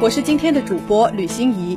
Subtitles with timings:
[0.00, 1.76] 我是今天的主播吕欣怡。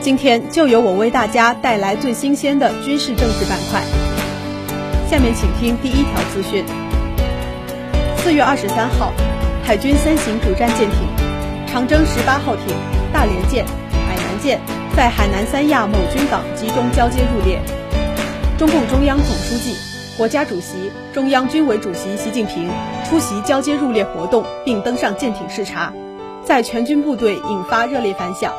[0.00, 3.80] 今天就由我为大家带来最新鲜的军事政治板块。
[5.08, 6.64] 下面请听第一条资讯：
[8.16, 9.12] 四月二十三号，
[9.62, 10.98] 海军三型主战舰艇
[11.68, 12.74] 长征十八号艇、
[13.12, 14.60] 大连舰、海南舰
[14.96, 17.60] 在海南三亚某军港集中交接入列。
[18.58, 19.76] 中共中央总书记、
[20.16, 22.68] 国家主席、中央军委主席习近平
[23.08, 25.92] 出席交接入列活动，并登上舰艇视察，
[26.48, 28.54] 在全军部队引发热烈反响。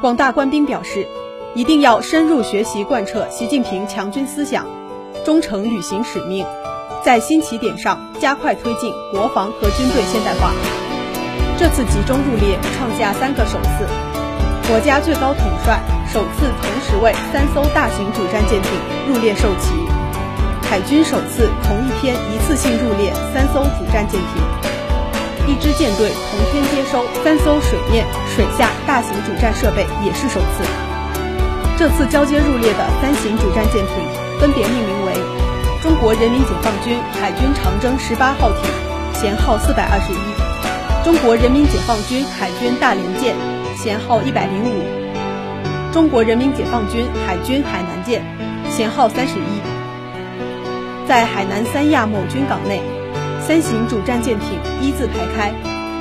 [0.00, 1.08] 广大官兵表示，
[1.52, 4.64] 一定要深入学习贯彻习近平强军思想，
[5.24, 6.46] 忠诚履行使命，
[7.02, 10.52] 在新起点上加快推进国防和军队现代化。
[11.58, 13.88] 这次集中入列创下三个首次，
[14.68, 15.80] 国家最高统帅。
[16.12, 18.70] 首次同时为三艘大型主战舰艇
[19.08, 19.74] 入列授旗，
[20.62, 24.73] 海军首次同一天一次性入列三艘主战舰艇，
[25.46, 30.64] 一支舰队同天接收三艘水面、水下大型主战设备也是首次。
[31.76, 35.12] 这次交接入列的三型主战舰艇分别命名为
[35.82, 38.62] 中国人民解放军海军长征十八号艇，
[39.20, 43.36] 舷号四百二十一；中国人民解放军海军大连舰，
[43.76, 44.82] 舷号一百零五。
[45.92, 48.24] 中国人民解放军海军海南舰，
[48.70, 49.60] 舷号三十一，
[51.06, 52.80] 在海南三亚某军港内，
[53.46, 55.52] 三型主战舰艇一字排开，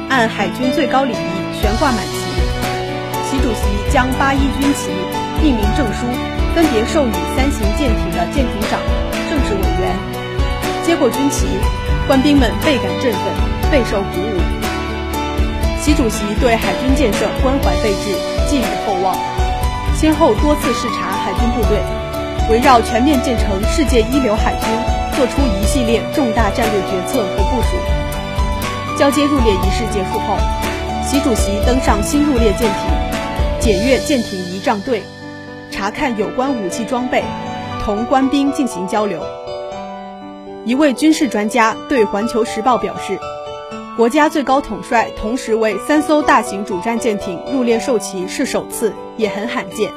[0.09, 2.15] 按海军最高礼仪悬挂满旗。
[3.29, 4.89] 习主席将八一军旗、
[5.43, 6.07] 命名证书
[6.55, 8.79] 分别授予三型舰艇的舰艇长、
[9.29, 9.91] 政治委员。
[10.85, 11.45] 接过军旗，
[12.07, 13.21] 官兵们倍感振奋，
[13.69, 14.39] 备受鼓舞。
[15.81, 18.15] 习主席对海军建设关怀备至，
[18.47, 19.17] 寄予厚望。
[19.97, 21.83] 先后多次视察海军部队，
[22.49, 24.69] 围绕全面建成世界一流海军，
[25.15, 27.77] 作出一系列重大战略决策和部署。
[28.97, 30.37] 交接入列仪式结束后，
[31.05, 32.91] 习主席登上新入列舰艇，
[33.59, 35.03] 检阅舰艇仪仗队，
[35.71, 37.23] 查看有关武器装备，
[37.83, 39.21] 同官兵进行交流。
[40.65, 43.19] 一位军事专家对《环球时报》表示。
[43.95, 49.91] 国家最高统帅同时为三艘大型主战舰艇入列授旗是首次，也很罕见。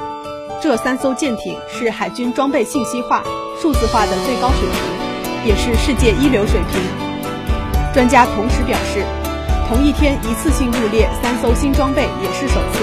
[0.62, 3.22] 这三艘舰艇是海军装备信息化、
[3.60, 6.80] 数字化的最高水平，也是世界一流水平。
[7.92, 9.04] 专家同时表示，
[9.68, 12.80] 同一天一次性入列三艘新装备也是首次，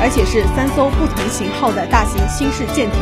[0.00, 3.00] 而且是三艘不同型号的大型新式舰艇，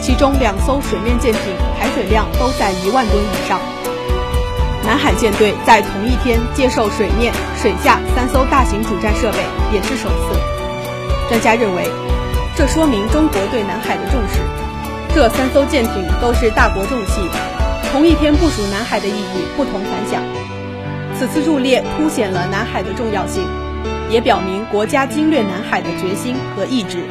[0.00, 1.40] 其中两艘水面舰艇
[1.80, 3.58] 排水量都在一万吨以上。
[4.84, 9.38] 南海舰队在同一天接受水面、水下三艘大型主战设备，
[9.72, 10.38] 也是首次。
[11.28, 11.82] 专家认为，
[12.56, 14.40] 这说明中国对南海的重视。
[15.14, 17.20] 这三艘舰艇都是大国重器，
[17.92, 20.22] 同一天部署南海的意义不同凡响。
[21.14, 23.44] 此次入列凸显了南海的重要性，
[24.08, 27.04] 也表明国家经略南海的决心和意志。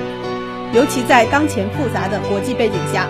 [0.74, 3.08] 尤其在当前复杂的国际背景下。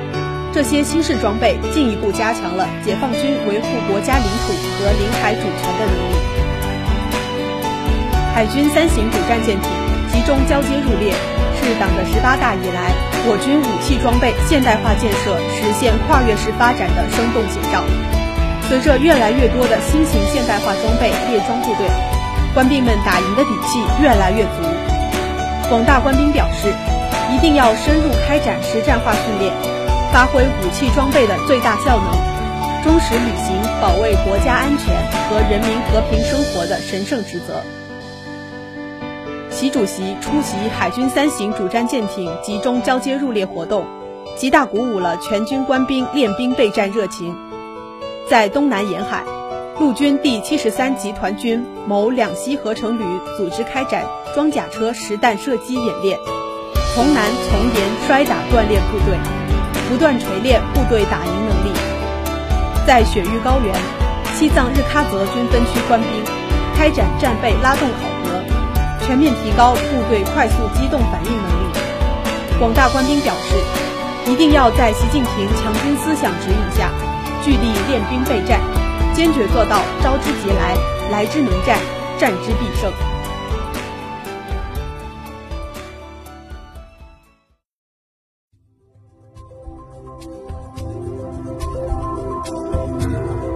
[0.54, 6.16] 这些新式装备进一步加强了解放军维护国家领土和领海主权的能力。
[8.34, 9.70] 海军三型主战舰艇
[10.14, 11.14] 集中交接入列，
[11.66, 12.94] 是党的十八大以来
[13.26, 17.82] 我军武器装备现代化建设实现跨越式发展的生动写照。
[18.70, 21.90] 随着越来越多的新型现代化装备列装部队，
[22.54, 24.62] 官兵们打赢的底气越来越足。
[25.68, 26.70] 广大官兵表示，
[27.34, 29.52] 一定要深入开展实战化训练。
[30.14, 32.14] 发挥武器装备的最大效能，
[32.86, 34.94] 忠实履行保卫国家安全
[35.30, 37.66] 和人民和平生活的神圣职责。
[39.56, 43.86] 习主席出席海军三型主战舰艇集中交接入列活动，
[44.36, 47.34] 极大鼓舞了全军官兵练兵备战热情。
[48.30, 49.24] 在东南沿海，
[49.80, 53.04] 陆军第七十三集团军某两栖合成旅
[53.38, 54.04] 组织开展
[54.34, 56.20] 装甲车实弹射击演练，
[56.94, 59.18] 从南从严摔打锻炼部队。
[59.88, 61.72] 不断锤炼部队打赢能力，
[62.86, 63.74] 在雪域高原、
[64.34, 66.10] 西藏日喀则军分区官兵
[66.76, 68.15] 开展战备拉动考核，
[69.06, 71.66] 全面提高部队快速机动反应能力。
[72.60, 76.90] 广大官兵表示一定要在习近平强军思想指引下
[77.44, 78.60] 聚力练兵备战
[79.14, 80.76] 坚决做到招之即来
[81.12, 81.78] 来之能战
[82.18, 82.92] 战之必胜。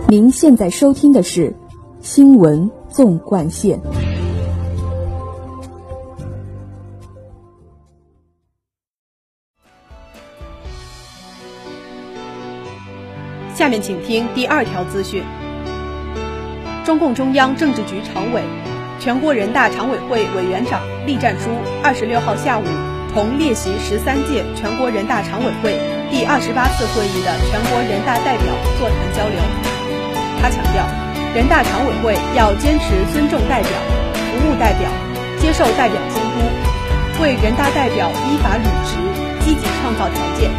[0.07, 1.55] 您现在收听的是
[2.01, 3.79] 新闻纵贯线。
[13.69, 15.21] 下面请听第二条资讯：
[16.83, 18.41] 中共中央政治局常委、
[18.99, 22.65] 全国人大常委会委员长栗战书二十六号下午
[23.13, 25.77] 同列席十三届全国人大常委会
[26.09, 28.49] 第二十八次会议的全国人大代表
[28.81, 29.37] 座谈交流。
[30.41, 30.81] 他强调，
[31.37, 33.69] 人大常委会要坚持尊重代表、
[34.17, 34.89] 服务代表、
[35.37, 38.97] 接受代表监督，为人大代表依法履职
[39.45, 40.49] 积极创造条件，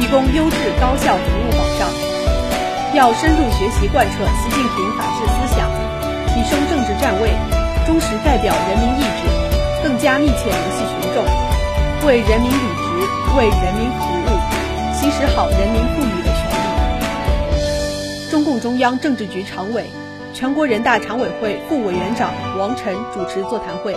[0.00, 2.15] 提供优质高效服务保障。
[2.96, 5.68] 要深入学习贯彻习近平法治思想，
[6.28, 7.28] 提升政治站位，
[7.84, 9.28] 忠实代表人民意志，
[9.84, 11.22] 更加密切联系群众，
[12.08, 12.86] 为人民履职，
[13.36, 14.28] 为人民服务，
[14.94, 16.48] 行使好人民赋予的权
[17.52, 18.30] 利。
[18.30, 19.84] 中共中央政治局常委、
[20.32, 23.94] 全国人大常委会副委员长王晨主持座谈会。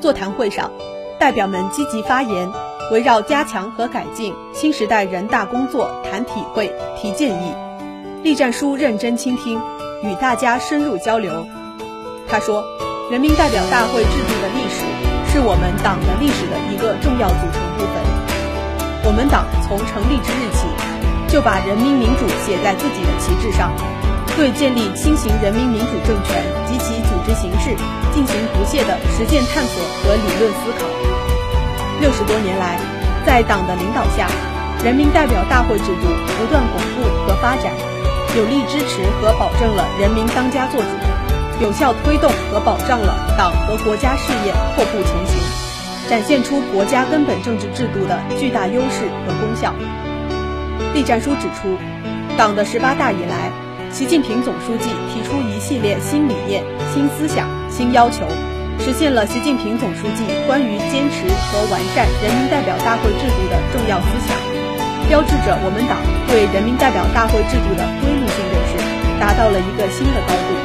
[0.00, 0.70] 座谈会上，
[1.18, 2.48] 代表们积极发言，
[2.92, 7.52] 围绕加强和改进新时代人大工作谈体会、提建议。
[8.22, 9.60] 栗战书认真倾听，
[10.04, 11.44] 与大家深入交流。
[12.28, 12.62] 他说
[13.10, 14.86] ：“人民代表大会制度的历史
[15.26, 17.98] 是我们党的历史的一个重要组成部分。
[19.02, 20.70] 我们党从成立之日起，
[21.26, 23.74] 就把人民民主写在自己的旗帜上，
[24.38, 27.74] 对建立新型人民民主政权及其组织形式
[28.14, 30.86] 进行不懈的实践探索和理论思考。
[31.98, 32.78] 六十多年来，
[33.26, 34.30] 在党的领导下，
[34.86, 36.06] 人民代表大会制度
[36.38, 37.74] 不断巩固和发展。”
[38.34, 40.88] 有力支持和保证了人民当家作主，
[41.60, 49.74] 有效推动和保障了党和国家事业阔步前行，展现出国家根本政治制度的巨大优势和功效。
[50.94, 51.76] 栗战书指出，
[52.38, 53.52] 党的十八大以来，
[53.90, 56.64] 习近平总书记提出一系列新理念、
[56.94, 58.24] 新思想、新要求，
[58.80, 64.71] 实现了习近平总书记关于坚持和完善人民代表大会制度的重要思想。
[65.12, 68.80] 标志着我们党对人民代表大会制度的规律性认识
[69.20, 70.56] 达到了一个新的高度，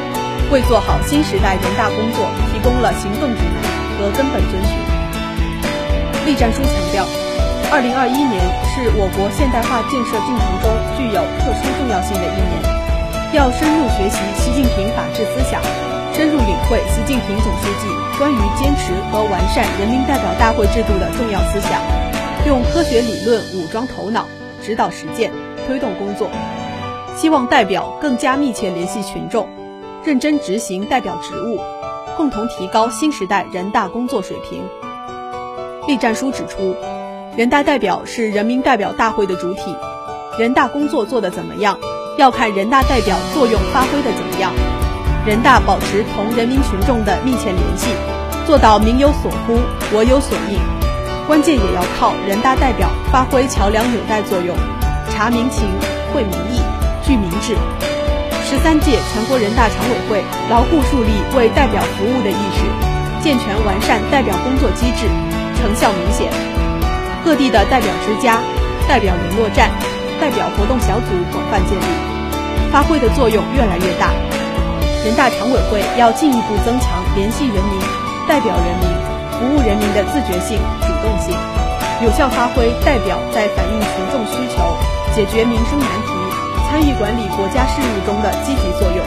[0.55, 3.59] 为做好新时代人大工作提供了行动指南
[3.99, 4.71] 和根本遵循。
[6.23, 7.03] 栗战书强调，
[7.75, 8.39] 二零二一年
[8.71, 12.55] 是我国现代化建设进程中具有特殊重要性的一年，
[13.35, 15.59] 要深入学习习近平法治思想，
[16.15, 21.83] 深入领会习近平总书记关于坚持和完善人民代表大会制度的重要思想，
[22.45, 24.25] 用科学理论武装头脑。
[24.59, 25.31] 指导实践，
[25.65, 26.29] 推动工作，
[27.15, 29.47] 希望代表更加密切联系群众，
[30.03, 31.61] 认真执行代表职务，
[32.17, 34.61] 共同提高新时代人大工作水平。
[35.87, 36.75] 栗战书指出，
[37.37, 39.73] 人大代表是人民代表大会的主体，
[40.37, 41.79] 人大工作做得怎么样，
[42.17, 44.51] 要看人大代表作用发挥的怎么样。
[45.25, 47.87] 人大保持同人民群众的密切联系，
[48.45, 49.57] 做到民有所呼，
[49.95, 50.76] 我有所应。
[51.27, 54.55] 关键也要靠人大代表发挥桥梁纽带作用，
[55.11, 55.67] 察民情、
[56.13, 56.63] 会民意、
[57.03, 57.53] 聚民智。
[58.47, 62.63] 十三届全国人大常委会牢固树立为代表服务的意识，
[63.21, 65.03] 健全完善代表工作机制，
[65.59, 66.31] 成效明显。
[67.25, 68.39] 各地的代表之家、
[68.87, 69.69] 代表联络站、
[70.21, 74.13] 代表活动小组广泛建立，发挥的作用越来越大。
[75.03, 77.81] 人大常委会要进一步增强联系人民、
[78.29, 78.87] 代表人民、
[79.35, 80.57] 服务人民的自觉性。
[80.97, 81.37] 主动性，
[82.01, 84.57] 有效发挥代表在反映群众需求、
[85.13, 86.11] 解决民生难题、
[86.69, 89.05] 参与管理国家事务中的积极作用，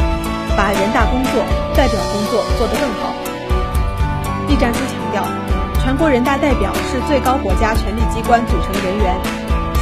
[0.57, 1.43] 把人大工作、
[1.75, 3.13] 代表工作做得更好。
[4.47, 5.25] 栗战书强调，
[5.83, 9.17] 全国人大代表是最高国家权力机关组成人员，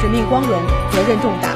[0.01, 0.59] 使命光荣，
[0.91, 1.51] 责任重大。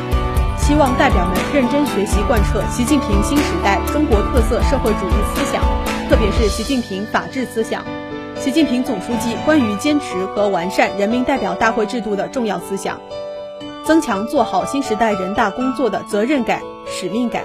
[0.58, 5.62] 希望代表们认真学习贯彻习近平新时代中国特色社会主义思想，
[6.08, 7.82] 特别是习近平法治思想。
[8.42, 13.00] 习近平总书记关于坚持和完善人民代表大会制度的重要思想，
[13.84, 17.44] 增强做好新时代人大工作的责任感、使命感，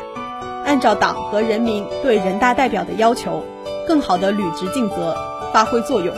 [0.65, 3.43] 按照党和人民对人大代表的要求，
[3.87, 5.15] 更好地履职尽责，
[5.53, 6.15] 发挥作用。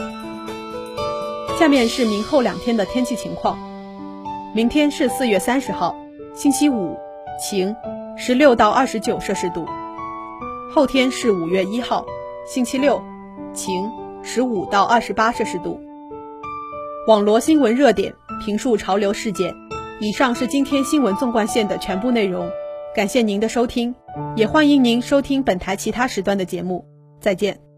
[1.57, 3.59] 下面是明后两天的天气情况：
[4.55, 5.93] 明天是四月三十号，
[6.33, 6.97] 星期五，
[7.37, 7.75] 晴，
[8.15, 9.65] 十六到二十九摄氏度；
[10.73, 12.05] 后天是五月一号，
[12.47, 13.03] 星期六，
[13.53, 13.98] 晴。
[14.31, 15.79] 十五到二十八摄氏度。
[17.07, 18.13] 网罗新闻热点，
[18.45, 19.55] 评述潮流事件。
[19.99, 22.47] 以上是今天新闻纵贯线的全部内容，
[22.95, 23.95] 感谢您的收听，
[24.35, 26.85] 也欢迎您收听本台其他时段的节目。
[27.19, 27.68] 再见。